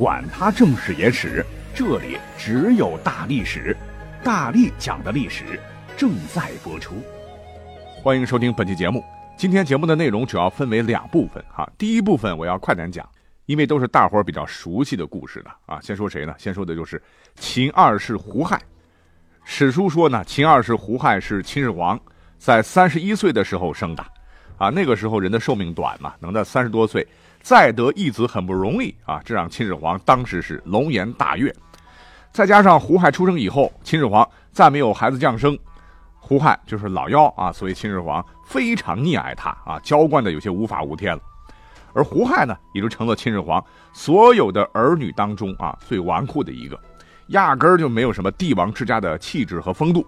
[0.00, 1.44] 管他正史野史。
[1.74, 3.76] 这里只有大历史，
[4.24, 5.60] 大力讲的历史
[5.94, 6.94] 正在播出。
[8.02, 9.04] 欢迎收听本期节目。
[9.36, 11.70] 今天节目的内容主要分为两部分哈。
[11.76, 13.06] 第一部分我要快点讲，
[13.44, 15.78] 因为都是大伙儿比较熟悉的故事了啊。
[15.82, 16.34] 先说谁呢？
[16.38, 17.00] 先说的就是
[17.34, 18.58] 秦二世胡亥。
[19.44, 22.00] 史书说呢，秦二世胡亥是秦始皇
[22.38, 24.02] 在三十一岁的时候生的
[24.56, 24.70] 啊。
[24.70, 27.06] 那个时候人的寿命短嘛，能在三十多岁。
[27.40, 31.54] 再得一子很不容易啊，这让秦始皇当时是龙颜大悦。
[32.32, 35.58] 再加上胡亥出生以后，秦始皇再没有孩子降生，
[36.18, 41.22] 胡亥就是老幺啊，所以秦始皇非常溺爱他啊，娇惯的有些无法无天了。
[41.92, 46.78] 而胡亥呢，也就成了秦始皇所有的儿女当中啊最纨绔的一个，
[47.28, 50.06] 压根儿就没有什么帝王之家的气质和风度。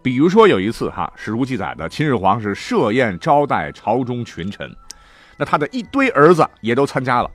[0.00, 4.72] 比如说有一次哈，史书记载的秦始皇是设宴招待朝中群臣。
[5.38, 7.30] 那他的一堆儿子也都参加了，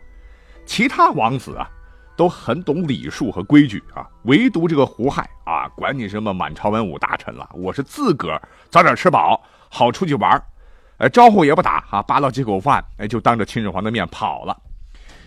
[0.65, 1.69] 其他王子啊
[2.15, 10.43] 都很懂礼数和规矩啊，唯独这个胡亥啊，管你什么满朝文武大臣了，我是自个儿早点吃饱，好出去玩
[10.97, 14.55] 哎，招呼也不打啊，扒拉几口饭，哎，就当着秦始皇的面跑了。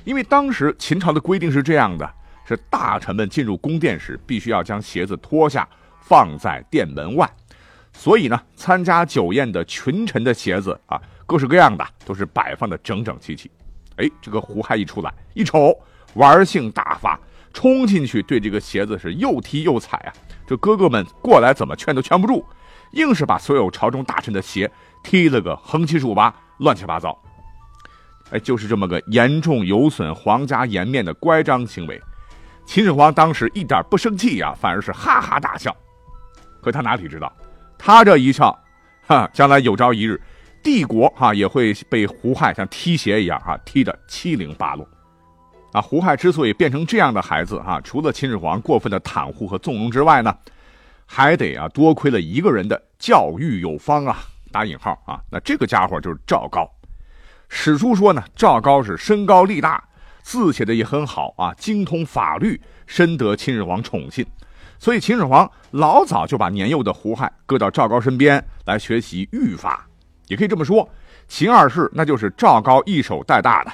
[0.05, 2.09] 因为当时秦朝的规定是这样的：
[2.47, 5.69] 是大臣们进入宫殿时，必须要将鞋子脱下
[6.01, 7.29] 放在殿门外，
[7.99, 11.01] 所以呢，参加酒宴的群臣的鞋子啊。
[11.25, 13.51] 各式各样的都是摆放的整整齐齐，
[13.97, 15.77] 哎，这个胡亥一出来一瞅，
[16.15, 17.19] 玩性大发，
[17.53, 20.13] 冲进去对这个鞋子是又踢又踩啊！
[20.47, 22.47] 这哥哥们过来怎么劝都劝不住，
[22.93, 24.71] 硬是把所有朝中大臣的鞋
[25.03, 27.21] 踢了个横七竖八、乱七八糟。
[28.31, 32.01] 哎，就是这么个严重有损皇家颜面的乖张行为，
[32.65, 35.75] 秦始皇当时一点不生气呀，反而是哈哈大笑。
[36.63, 37.33] 可他哪里知道，
[37.79, 38.59] 他这一笑，
[39.07, 40.21] 哈，将来有朝一日。
[40.63, 44.85] 帝国哈也会被胡亥像踢鞋一样哈踢得七零八落，
[45.71, 50.37] 啊，胡亥之所以变成这样的孩子哈，除了秦始皇过分的袒护和纵容之外呢，
[51.07, 54.19] 还得啊多亏了一个人的教育有方啊，
[54.51, 56.69] 打引号啊，那这个家伙就是赵高。
[57.49, 59.85] 史书说呢，赵高是身高力大，
[60.23, 64.27] 字写的也很好啊，精通法律，深得秦始皇宠信，
[64.79, 69.87] 所以秦始皇老早就把年幼的胡亥搁到赵高身边来学习御法。
[70.29, 70.89] 也可以这么说，
[71.29, 73.73] 秦二世那就是赵高一手带大的。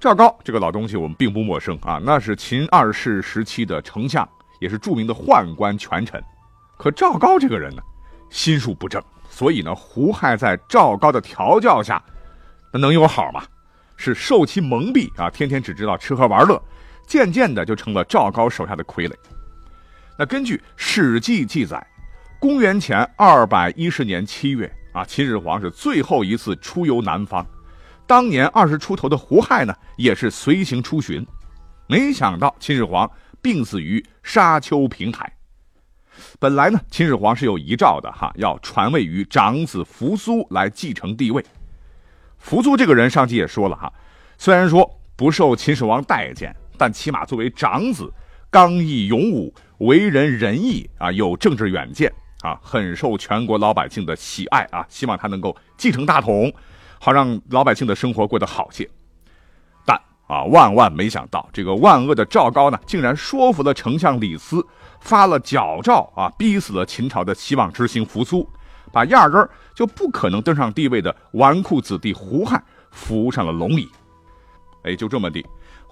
[0.00, 4.28] 赵高这个老东西我们并不陌生啊，那是秦二世时期的丞相，
[4.60, 6.22] 也是著名的宦官权臣。
[6.76, 7.82] 可赵高这个人呢，
[8.30, 12.02] 心术不正，所以呢，胡亥在赵高的调教下，
[12.72, 13.42] 那能有好吗？
[13.96, 16.60] 是受其蒙蔽啊，天天只知道吃喝玩乐，
[17.06, 19.14] 渐渐的就成了赵高手下的傀儡。
[20.16, 21.84] 那根据《史记》记载，
[22.38, 24.70] 公元前二百一十年七月。
[24.92, 27.44] 啊，秦始皇是最后一次出游南方，
[28.06, 31.26] 当年二十出头的胡亥呢，也是随行出巡，
[31.88, 33.10] 没想到秦始皇
[33.42, 35.32] 病死于沙丘平台。
[36.38, 41.44] 本来呢，秦始皇是有遗诏的哈，要传位于长子扶苏来继承帝位。
[42.38, 43.92] 扶苏这个人，上集也说了哈，
[44.38, 48.08] 虽然说不受秦始皇待见，但起码作为长子，
[48.48, 52.12] 刚毅勇武，为人仁义啊，有政治远见。
[52.42, 54.84] 啊，很受全国老百姓的喜爱啊！
[54.86, 56.52] 希望他能够继承大统，
[57.00, 58.86] 好让老百姓的生活过得好些。
[59.86, 64.62] 但啊，万万没想到，这个万恶的赵高呢，竟然说服了丞相李斯，
[65.00, 68.46] 发了矫诏啊，逼死了秦朝的希望之星扶苏，
[68.92, 73.88] 把压根儿就不可能登上帝位的纨绔子弟胡亥扶上了龙椅。
[74.82, 75.42] 哎，就这么地，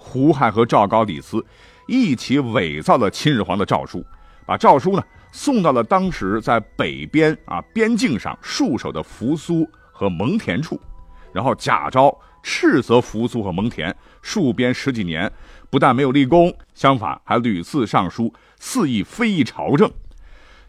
[0.05, 1.43] 胡亥和赵高、李斯
[1.87, 4.05] 一起伪造了秦始皇的诏书，
[4.45, 5.03] 把诏书呢。
[5.35, 10.79] 送到了当时在北边啊边境上戍守的扶苏和蒙恬处，
[11.31, 13.91] 然后假招斥责扶苏和蒙恬
[14.21, 15.31] 戍边十几年，
[15.71, 19.91] 不但没有立功，相反还屡次上书肆意非议朝政。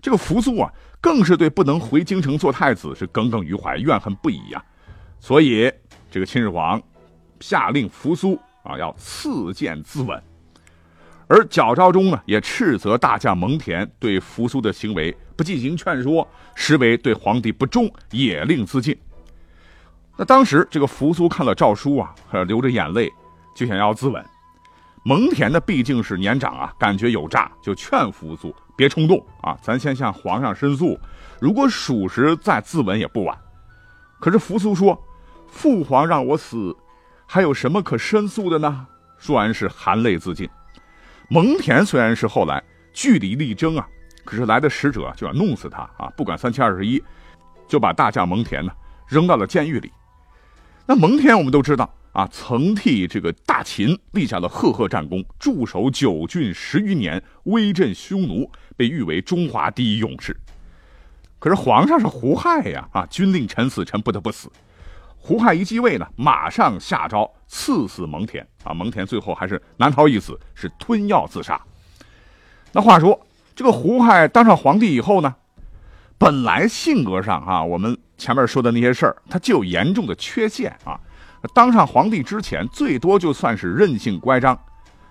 [0.00, 4.64] 这个扶苏啊，更是对不能回京城做太子是耿耿于怀，怨恨不已呀。
[5.20, 5.70] 所以
[6.10, 6.80] 这个秦始皇
[7.40, 10.20] 下令扶苏啊要赐剑自刎。
[11.26, 18.94] 而矫诏中呢，也斥责大将蒙恬对扶苏的行为不进行劝说，实为对皇帝不忠，也令自尽。
[20.16, 22.14] 那当时这个扶苏看了诏书啊，
[22.46, 23.10] 流着眼泪，
[23.56, 24.22] 就想要自刎。
[25.02, 30.98] 蒙恬呢毕竟是年长啊，感觉有诈，就劝扶苏别冲动啊，咱先向皇上申诉，
[31.40, 33.36] 如果属实再自刎也不晚。
[34.20, 34.98] 可是扶苏说
[35.48, 36.74] ：“父皇让我死，
[37.26, 38.86] 还有什么可申诉的呢？”
[39.18, 40.48] 说完是含泪自尽。
[41.28, 42.62] 蒙恬虽然是后来
[42.92, 43.88] 据理力争啊，
[44.24, 47.02] 可是来的使者就要弄死他啊，不管三七二十一，
[47.66, 48.72] 就把大将蒙恬呢
[49.08, 49.90] 扔到了监狱里。
[50.86, 51.92] 那蒙恬我们都知道。
[52.14, 60.36] 啊，曾替这个大秦立下了赫赫战功，驻守九郡十余年，威震匈奴，被誉为中华第一勇士。
[61.40, 64.48] 可是皇上是胡亥呀，啊，军令臣死，臣不得不死。
[65.26, 68.44] 胡亥一继位呢，马上下诏赐死蒙恬。
[68.62, 71.58] 啊，蒙恬最后还是难逃一死，是吞药自杀。
[72.72, 73.18] 那话说，
[73.56, 75.34] 这个胡亥当上皇帝以后呢，
[76.18, 81.00] 本来性格上啊，我们前面说的那些事儿，他就有严重的缺陷啊。
[81.54, 84.58] 当上皇帝之前，最多就算是任性乖张，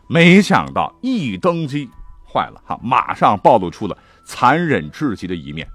[0.08, 1.90] 没想到一登基，
[2.32, 5.68] 坏了哈，马上暴露出了残忍至极的一面。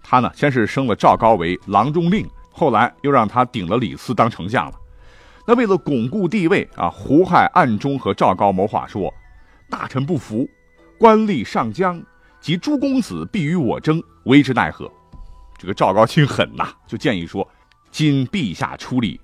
[0.00, 4.74] 他呢，先是升了赵高为郎中令，后来又让他顶了李斯当丞相了。
[5.46, 9.12] 那为了巩固地位啊，胡亥暗中和赵高谋划说
[9.70, 10.48] ：“大臣不服，
[10.98, 12.00] 官吏上将
[12.40, 14.90] 及诸公子必与我争，为之奈何？”
[15.58, 17.48] 这个赵高心狠呐，就建议说
[17.90, 19.20] ：“今陛下出力。”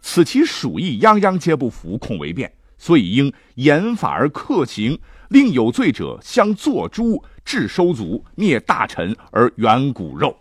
[0.00, 4.98] 此其属意，泱泱皆不服，恐为变，所以应严法而克刑，
[5.28, 10.36] 令有罪者相作诛，至收族，灭大臣而远骨肉。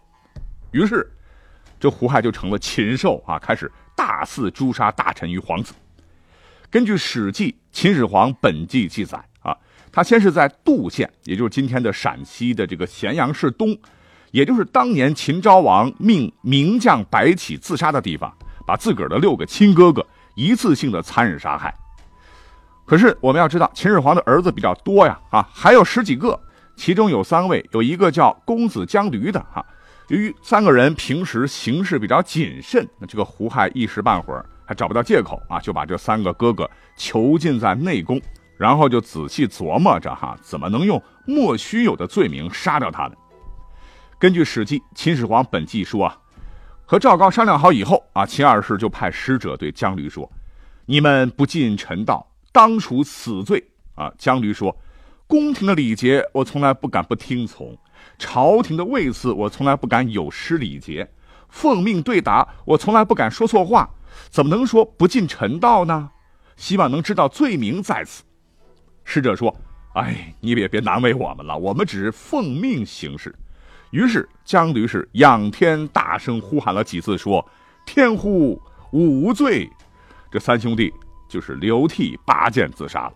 [0.71, 1.09] 于是，
[1.83, 3.37] 这胡亥就成了禽兽啊！
[3.37, 5.73] 开始大肆诛杀大臣与皇子。
[6.71, 9.53] 根据《史记·秦始皇本纪》记载啊，
[9.91, 13.77] 他先是在杜县，也就是今天的陕西的这个咸阳市东，
[14.31, 18.33] 也就是当年秦昭王命名将白起自杀的地方。
[18.65, 21.75] 把自个儿的六个亲哥哥一次性的残忍杀害。
[22.85, 26.39] 可是我们要知道，秦始皇的儿子比较多呀，啊，还有十几个，
[26.77, 29.65] 其中有三位，有一个叫公子姜驴的，哈。
[30.09, 38.21] 由于三个人平时行事比较谨慎，那这个胡亥一时半会儿还找不到借口啊，就把这三个哥哥囚禁在内宫，
[38.57, 43.17] 然后就仔细琢磨着哈，怎么能用莫须有的罪名杀掉他们。
[44.19, 46.17] 根据《史记·秦始皇本纪》说啊。
[46.85, 50.29] 和赵高商量好以后啊，秦二世就派使者对姜驴说
[50.85, 53.63] ：“你们不尽臣道，当处死罪。”
[53.95, 54.77] 啊，姜驴说
[55.25, 57.73] ：“宫廷的礼节，我从来不敢不听从；
[58.17, 61.05] 朝廷的位次，我从来不敢有失礼节；
[61.49, 63.89] 奉命对答，我从来不敢说错话。
[64.29, 66.09] 怎么能说不尽臣道呢？
[66.55, 68.23] 希望能知道罪名在此。”
[69.03, 69.55] 使者说
[69.95, 73.33] ：“哎，你也别难为我们了，我们只是奉命行事。”
[73.91, 77.47] 于是姜驴是仰天大声呼喊了几次，说
[77.85, 78.59] ：“天乎，
[78.91, 79.69] 吾无罪！”
[80.31, 80.91] 这三兄弟
[81.29, 83.13] 就是流涕拔剑自杀了。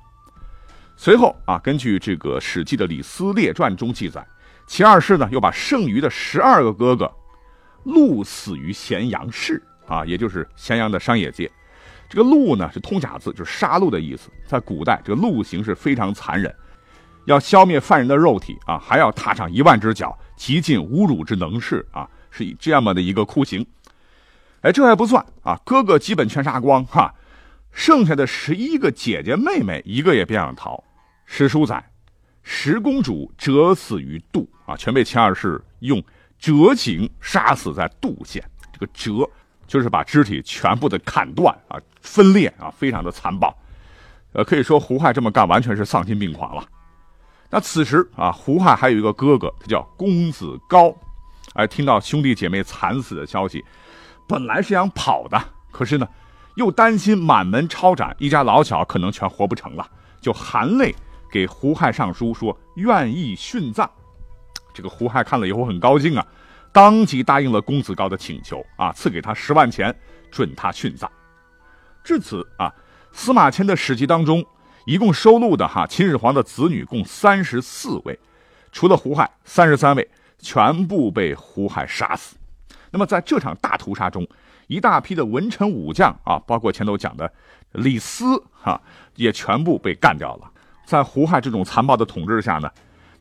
[0.95, 4.23] 随后啊，根据这个《史记》的《李斯列传》中记载，
[4.67, 7.11] 秦二世呢又把剩余的十二个哥哥
[7.85, 11.49] 戮死于咸阳市啊，也就是咸阳的商业街。
[12.09, 14.29] 这个“戮”呢是通假字，就是杀戮的意思。
[14.45, 16.53] 在古代，这个戮刑是非常残忍。
[17.25, 23.65] 要消灭犯人的肉体啊，还要踏上一万只脚，极尽侮辱之能事啊，是以这样的一个酷刑。
[24.61, 27.13] 哎，这还不算啊，哥哥基本全杀光哈，
[27.71, 30.81] 剩下的十一个姐姐妹妹一个也别想逃。
[31.25, 31.91] 史书载，
[32.49, 36.01] 十公主折死于杜啊，全被秦二世用
[36.39, 38.41] 折颈杀死在杜县。
[38.71, 39.29] 这个折
[39.67, 43.53] 就是把肢体全部的砍断啊，分裂啊，非常的残暴。
[44.31, 46.65] 呃，可以说胡亥这么干完全是丧心病狂了。
[47.49, 50.95] 那此时啊，胡亥还有一个哥哥，他叫公子高。
[51.53, 53.61] 哎，听到兄弟姐妹惨死的消息，
[54.25, 55.37] 本来是想跑的，
[55.69, 56.07] 可是呢，
[56.55, 59.85] 又担心满门抄斩，一家老小可能全活不成了，
[60.21, 60.95] 就含泪
[61.31, 63.89] 给胡亥上书说愿意殉葬。
[64.73, 66.25] 这个胡亥看了以后很高兴啊，
[66.71, 69.95] 当即答应了公子高的请求啊，赐给他十万钱，
[70.31, 71.11] 准他殉葬。
[72.03, 72.73] 至此啊，
[73.11, 74.45] 司马迁的史记当中。
[74.85, 78.17] 一共收录的哈秦始皇的子女共三十四位，
[78.71, 82.37] 除了胡亥，三十三位全部被胡亥杀死。
[82.89, 84.25] 那么在这场大屠杀中，
[84.67, 87.29] 一大批的文臣武将啊，包括前头讲的
[87.73, 88.81] 李斯哈，
[89.15, 90.49] 也全部被干掉了。
[90.87, 92.71] 在胡亥这种残暴的统治下呢，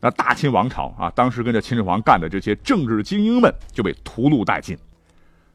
[0.00, 4.78] 那大秦王朝啊，当时跟着秦始皇干的这些政治精英们就被屠戮殆尽。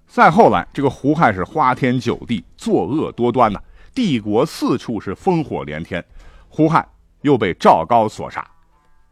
[0.08, 3.62] 再后来，这个胡亥是花天酒地，作恶多端呐。
[3.96, 6.04] 帝国四处是烽火连天，
[6.50, 6.86] 胡亥
[7.22, 8.46] 又被赵高所杀。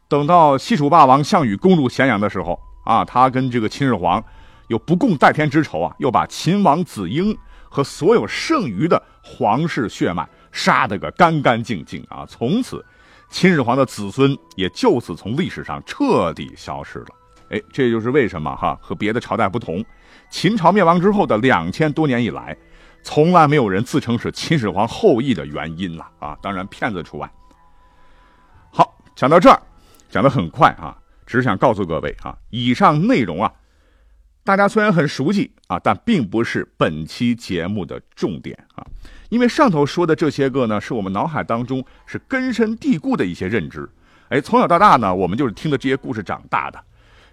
[0.09, 4.21] 等到西楚霸王项羽攻入咸阳的时候，啊，他跟这个秦始皇
[4.67, 7.37] 有不共戴天之仇啊，又把秦王子婴
[7.69, 12.25] 和所有剩余的皇室血脉杀得个干干净净啊！
[12.27, 12.83] 从此，
[13.29, 17.07] 秦始皇的子孙也就此从历史上彻底消失了。
[17.49, 19.83] 哎，这就是为什么哈和别的朝代不同，
[20.29, 22.55] 秦朝灭亡之后的两千多年以来，
[23.01, 26.37] 从来没有人自称是秦始皇后裔的原因了啊！
[26.41, 27.31] 当然，骗子除外。
[28.71, 29.59] 好，讲到这儿，
[30.09, 33.51] 讲得很快啊，只想告诉各位啊，以上内容啊。
[34.43, 38.85] 大家虽然很熟悉啊，但并不是本期节目的重点啊，
[39.29, 43.89] 因为上头说的这些个呢，是我们脑海当中是根深蒂固的一些认知。
[44.29, 46.83] 哎，从小到大呢，我们就是听的这些故事长大的。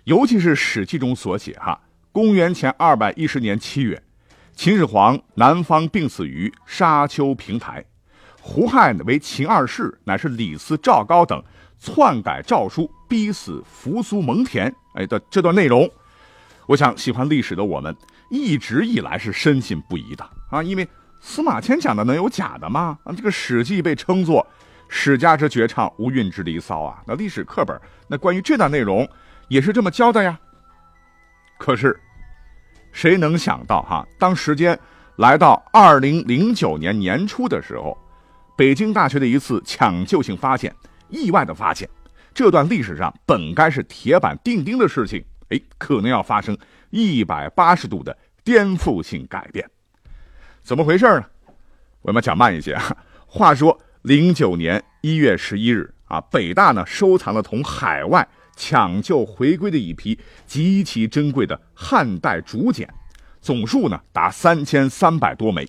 [0.04, 1.80] 尤其是《史记》中所写哈，
[2.12, 4.00] 公元前二百一十年七月，
[4.54, 7.84] 秦始皇南方病死于沙丘平台，
[8.40, 11.42] 胡亥为秦二世，乃是李斯、赵高等
[11.78, 14.72] 篡改诏书，逼死扶苏蒙恬。
[14.94, 15.90] 哎的这段内容。
[16.66, 17.94] 我想，喜欢历史的我们
[18.30, 20.88] 一直以来是深信不疑的啊，因为
[21.20, 22.98] 司马迁讲的能有假的吗？
[23.04, 24.46] 啊，这个《史记》被称作
[24.88, 27.02] 史家之绝唱，无韵之离骚啊。
[27.06, 29.08] 那历史课本那关于这段内容
[29.48, 30.38] 也是这么教的呀。
[31.58, 31.98] 可是，
[32.92, 34.06] 谁能想到哈？
[34.18, 34.78] 当时间
[35.16, 37.96] 来到二零零九年年初的时候，
[38.56, 40.74] 北京大学的一次抢救性发现，
[41.08, 41.88] 意外的发现，
[42.32, 45.24] 这段历史上本该是铁板钉钉的事情。
[45.48, 46.56] 哎，可能要发生
[46.90, 49.68] 一百八十度的颠覆性改变，
[50.66, 51.24] 怎么回事呢？
[52.02, 52.96] 我们讲慢一些啊。
[53.24, 62.92] 话说零九年一月十一日啊，北大呢收藏了从海外抢救回归的一批极其珍贵的汉代竹简，
[63.40, 65.68] 总数呢达三千三百多枚。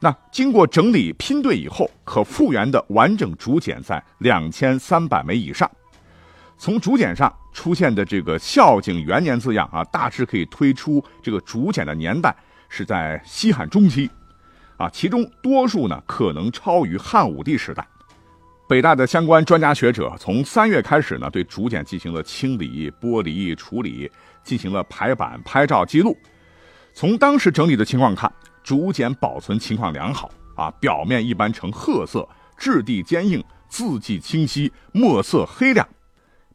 [0.00, 5.70] 那经过整理拼对以后，可复原的完整竹简在两千三百枚以上。
[6.58, 12.34] 从竹简上出现的这个孝景元年字样啊，大致可以推出这个竹简的年代
[12.74, 14.10] 是在西汉中期，
[14.78, 17.86] 啊，其中多数呢可能超于汉武帝时代。
[18.66, 24.10] 北大的相关专家学者从三月开始呢，对竹简进行了清理、剥离、处理，
[24.42, 26.16] 进行了排版、拍照记录。
[26.94, 32.26] 从当时整理的情况看，竹简保存情况良好啊，表面一般呈褐色，
[32.56, 35.86] 质地坚硬，字迹清晰，墨色黑亮。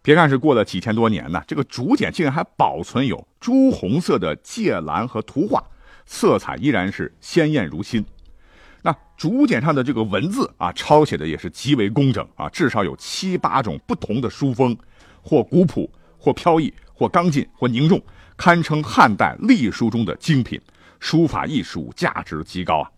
[0.01, 5.63] 别看是过了几千多年呢，这个竹简竟然还保存有朱红色的芥蓝和图画，
[6.07, 8.03] 色彩依然是鲜艳如新。
[8.81, 14.75] 那竹简上的这个文字啊，抄写的也是极为工整啊，至少有七八种不同的书风，
[15.21, 15.87] 或古朴，
[16.17, 18.01] 或飘逸，或刚劲，或凝重，
[18.35, 20.59] 堪称汉代隶书中的精品，
[20.99, 22.89] 书法艺术价值极高啊。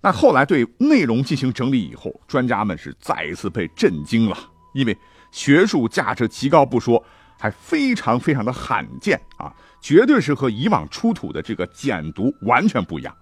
[0.00, 4.38] 那后来对内容进行整理以后，专家们是再一次被震惊了，
[4.74, 4.96] 因为。
[5.32, 7.00] 学术价值极高不说，
[7.38, 9.54] 还非常非常的罕见啊！
[9.80, 13.16] 绝对是和以往出土的这个简牍完全不一样。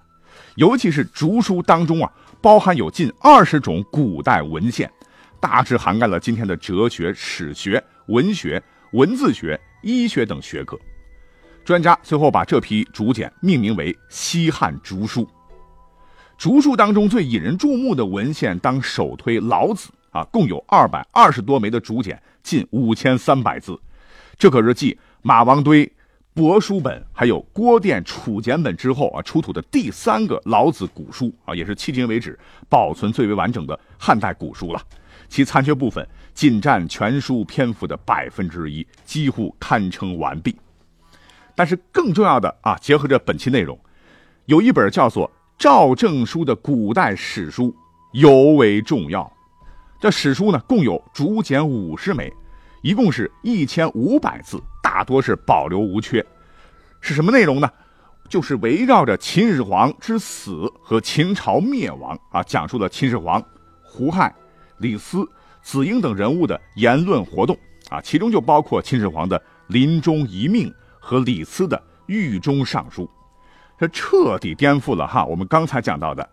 [0.57, 4.91] 尤其是竹书当中啊，包含有近二十种古代文献，
[5.41, 8.63] 大致涵盖了今天的哲学、史学、文学、
[8.93, 10.79] 文字学、医学等学科。
[11.65, 15.29] 专家最后把这批竹简命名为西汉竹书。
[16.37, 19.91] 竹书当中最引人注目的文献，当首推老子。
[20.11, 23.79] 啊，共有二百二十多枚的竹简，近五千三百字，
[24.39, 25.93] 这可是继马王堆
[26.39, 34.81] 帛书本还有郭店楚简本之后啊出土的第三个老子古书啊，也是迄今为止保存最为完整的汉代古书了。
[35.29, 40.55] 其残缺部分仅占全书篇幅的百分之一，几乎堪称完毕。
[41.57, 43.77] 但是更重要的啊，结合着本期内容，
[44.47, 45.29] 有一本叫做
[45.59, 47.75] 《赵正书》的古代史书
[48.13, 49.29] 尤为重要。
[50.01, 52.33] 这史书呢，共有竹简五十枚，
[52.83, 56.25] 一共是一千五百字，大多是保留无缺。
[57.01, 57.71] 是什么内容呢？
[58.29, 63.43] 就是围绕着秦始皇之死和秦朝灭亡啊，讲述了秦始皇、
[63.83, 64.35] 胡亥、
[64.79, 65.27] 李斯、
[65.63, 67.57] 子婴等人物的言论活动
[67.89, 70.71] 啊，其中就包括秦始皇的临终遗命
[71.01, 73.09] 和李斯的狱中上书。
[73.79, 76.29] 这彻底颠覆了哈我们刚才讲到的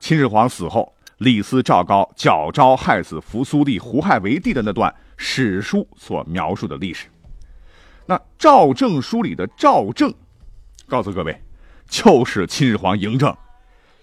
[0.00, 0.95] 秦始皇死后。
[1.18, 7.06] 李斯、赵高矫诏害死扶苏帝胡亥为帝的那段史书所描述的历史，
[8.04, 10.12] 那赵正书里的赵正，
[10.86, 11.40] 告诉各位，
[11.88, 13.34] 就是秦始皇嬴政，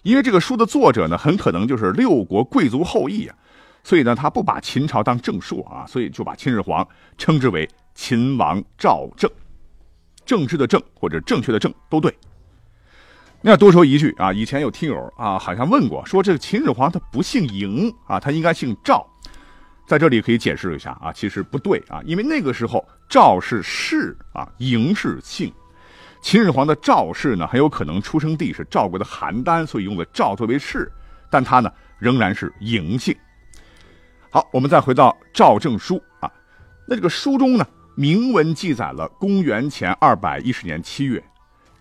[0.02, 3.36] 因为这个书的作者呢，很可能就是六国贵族后裔啊，
[3.84, 9.30] 所以呢，他不把秦朝当正朔啊，所以就把秦始皇称之为秦王赵正，
[10.26, 12.12] 政治的正或者正确的正都对。
[13.46, 19.06] 那多说一句啊，以前有听友啊，好像问过，说这个秦始皇他不姓嬴啊，他应该姓赵，
[19.86, 25.52] 在这里可以解释一下啊，其实不对啊，因为那个时候赵是氏啊，嬴是姓，
[26.22, 30.90] 秦始皇的赵氏呢，很有可能出生地是赵国的邯郸，所以用了赵作为氏，
[31.30, 31.70] 但他呢
[32.00, 33.14] 仍然是嬴姓。
[34.30, 36.32] 好，我们再回到赵正书啊，
[36.88, 41.22] 那这个书中呢，明文记载了公元前二百一十年七月，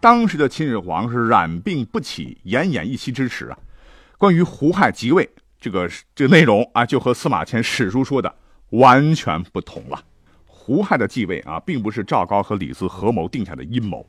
[0.02, 3.58] 当时的秦始皇是染病不起，奄奄一息之时啊。
[4.18, 5.30] 关于胡亥即位
[5.60, 8.34] 这个这个内容啊，就和司马迁史书说的
[8.70, 10.02] 完全不同了。
[10.44, 14.04] 胡亥的继位啊，并不是赵高和李斯合谋定下的阴谋，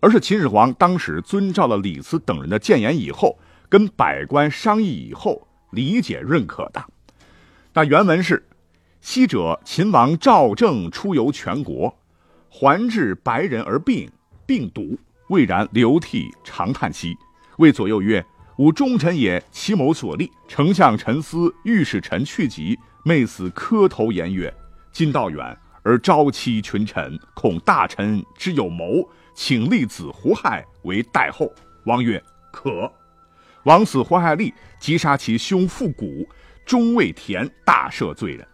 [0.00, 6.82] 而是秦始皇当时遵照了李斯等人的谏言以后，跟百官商议以后理解认可的。
[7.74, 8.48] 那原文是：
[9.02, 11.98] 昔者秦王赵正出游全国，
[12.48, 14.10] 还至白人而病，
[14.46, 17.16] 病笃，魏然流涕长叹息，
[17.58, 18.24] 谓左右曰
[18.56, 24.52] ：“吾忠臣也，其谋所立。”丞相陈思、御史臣去疾，昧死磕头言曰
[24.90, 31.52] ：“今道远而朝欺群臣，恐大臣之有谋，请立子胡亥为代后。”
[31.84, 32.90] 王曰：“可。”
[33.64, 36.26] 王死胡亥立，即杀其兄复古。
[36.64, 38.46] 终未田，大赦罪人。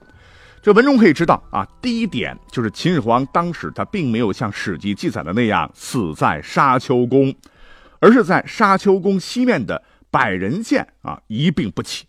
[0.65, 7.35] 这文中可以知道啊，第一点就是秦始皇当时他并没有像《史记》记载的那样死在沙丘宫，
[8.01, 12.07] 而是在沙丘宫西面的百人县啊一病不起。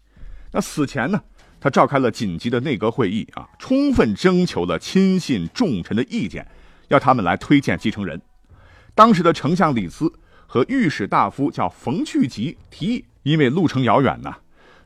[0.54, 1.22] 那死前呢，
[1.60, 6.48] 他召开了紧急的内阁会议啊，充分征求了亲信重臣的意见，
[6.88, 8.22] 要他们来推荐继承人。
[8.94, 10.10] 当时的丞相李斯
[10.48, 14.34] 和御史大夫叫冯去疾提议，因为路程遥远呢。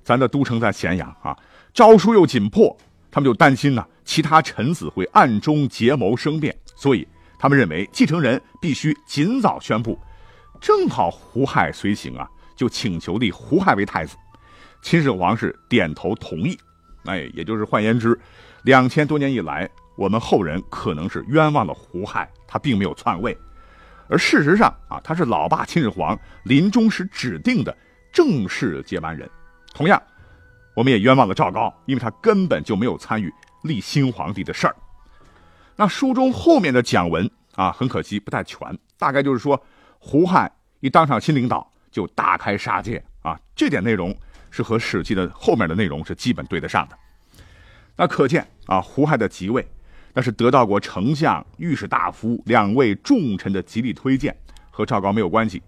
[0.02, 1.38] 咱的都城在咸阳啊，
[1.72, 2.76] 诏书又紧迫，
[3.20, 7.06] 他们就担心呢，其他臣子会暗中结谋生变，所以
[7.38, 10.00] 他们认为继承人必须尽早宣布。
[10.62, 14.16] 正好胡亥随行啊，就请求立胡亥为太子。
[14.82, 16.58] 秦始皇是点头同意。
[17.04, 18.18] 哎，也就是换言之，
[18.64, 23.38] 两千多年以来，我们后人可能是冤枉了胡亥，他并没有篡位，
[24.08, 27.78] 而事实上啊，他是老爸秦始皇临终时指定的
[28.14, 29.30] 正式接班人。
[29.74, 30.02] 同样，
[30.80, 33.30] 我们也冤枉了赵高，因为他根本就没有参与
[33.64, 34.74] 立新皇帝的事儿。
[35.76, 39.62] 那书中后面的讲文啊，很可惜不太全，大概就是说，
[40.00, 40.50] 胡亥
[40.80, 44.18] 一当上新领导就大开杀戒啊，这点内容
[44.50, 46.98] 是和《史记》的后面的内容是基本对得上的。
[47.98, 49.68] 那可见啊，胡亥的即位，
[50.14, 54.34] 那是得到过丞相、御史大夫两位重臣的极力推荐，
[54.72, 55.62] 和赵高没有关系。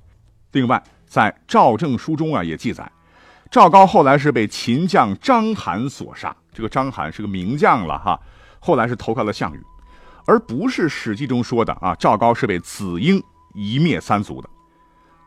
[0.53, 2.89] 另外，在赵正书中啊，也记载。
[3.51, 8.17] 赵高后来是被秦将章邯所杀，这个章邯是个名将了哈，
[8.61, 9.61] 后来是投靠了项羽，
[10.25, 13.21] 而不是《史记》中说的啊，赵高是被子婴
[13.53, 14.49] 一灭三族的。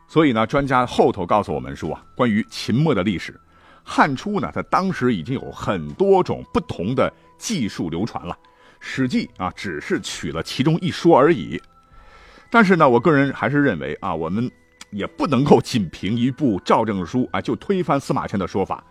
[0.07, 3.39] 所以呢，专家后头告诉我们说啊，关于秦末的历史，
[3.83, 8.33] 汉初呢，他当时已经有很多种不同的技术流传了，
[8.79, 11.61] 《史记》啊只是取了其中一说而已。
[12.49, 14.51] 但是呢，我个人还是认为啊，我们。
[14.95, 18.83] 也不能够仅凭一部赵正书啊就推翻司马迁的说法，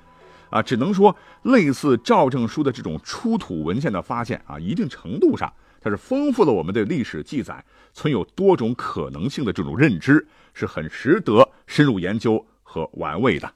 [0.51, 13.51] 啊，只能说类似赵正书的这种出土文献的发现啊，一定程度上它是丰富了我们对历史记载存有多种可能性的这种认知，是很值得深入研究和玩味的。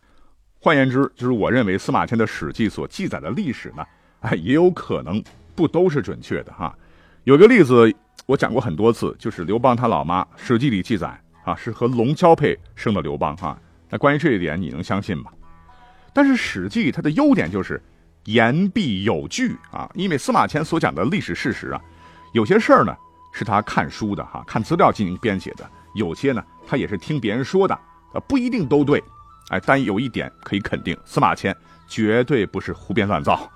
[0.59, 3.85] 换言之，就是我认为司马迁的《史记》所记载的历史呢，
[4.21, 5.23] 哎，也有可能
[5.55, 6.77] 不都是准确的哈。
[7.25, 7.95] 有个例子
[8.27, 11.21] 我讲过很多次，就是刘邦他老妈《史记》里记载。
[11.49, 13.59] 啊，是和龙交配生的刘邦哈。
[13.89, 15.31] 那关于这一点，你能相信吗？
[16.13, 17.83] 但是《史记》它的优点就是
[18.25, 21.81] 言必有据啊，因为司马迁所讲的历史事实啊，
[22.35, 22.95] 有些事儿呢
[23.33, 27.75] 是他看书的哈，看资料进行编写的；有些呢他也是听别人说的，
[28.13, 29.03] 啊，不一定都对。
[29.49, 31.57] 哎，但有一点可以肯定，司马迁
[31.89, 33.51] 绝对不是胡编乱造。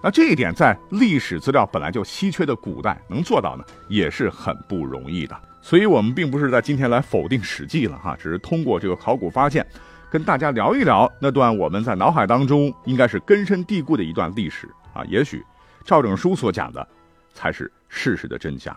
[0.00, 5.36] 那这一点在历史资料本来就稀缺的古代能做到呢，也是很不容易的。
[5.62, 9.64] 所以，我们并不是在今天来否定《史记》了哈，只是通过这个考古发现，
[10.10, 15.04] 跟大家聊一聊那段我们在脑海当中应该是根深蒂固的一段历史啊。
[15.04, 15.42] 也许
[15.84, 16.86] 赵正书所讲的
[17.32, 18.76] 才是事实的真相。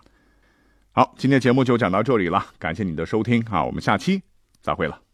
[0.91, 4.21] 好，今天节目就讲到这里了，感谢你的收听啊，我们下期
[4.61, 5.04] 再会了。